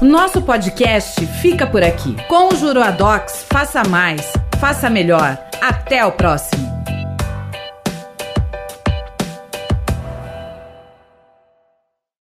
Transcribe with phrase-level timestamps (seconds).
[0.00, 2.14] Nosso podcast fica por aqui.
[2.28, 5.36] Com o Juruadocs, faça mais, faça melhor.
[5.60, 6.73] Até o próximo.